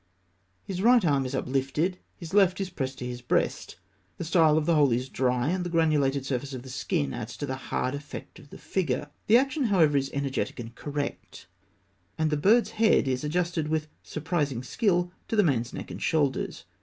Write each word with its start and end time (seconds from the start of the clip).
His 0.63 0.81
right 0.81 1.05
arm 1.05 1.27
is 1.27 1.35
uplifted, 1.35 1.99
his 2.17 2.33
left 2.33 2.59
is 2.59 2.71
pressed 2.71 2.97
to 2.97 3.05
his 3.05 3.21
breast. 3.21 3.75
The 4.17 4.23
style 4.23 4.57
of 4.57 4.65
the 4.65 4.73
whole 4.73 4.91
is 4.91 5.09
dry, 5.09 5.49
and 5.49 5.63
the 5.63 5.69
granulated 5.69 6.25
surface 6.25 6.53
of 6.53 6.63
the 6.63 6.71
skin 6.71 7.13
adds 7.13 7.37
to 7.37 7.45
the 7.45 7.55
hard 7.69 7.93
effect 7.93 8.39
of 8.39 8.49
the 8.49 8.57
figure. 8.57 9.11
The 9.27 9.37
action, 9.37 9.65
however, 9.65 9.95
is 9.97 10.09
energetic 10.11 10.59
and 10.59 10.73
correct, 10.73 11.45
and 12.17 12.31
the 12.31 12.35
bird's 12.37 12.71
head 12.71 13.07
is 13.07 13.23
adjusted 13.23 13.67
with 13.67 13.89
surprising 14.01 14.63
skill 14.63 15.11
to 15.27 15.35
the 15.35 15.43
man's 15.43 15.71
neck 15.71 15.91
and 15.91 16.01
shoulders. 16.01 16.65